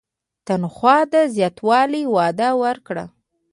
[0.47, 3.05] تنخوا د زیاتولو وعده ورکړه.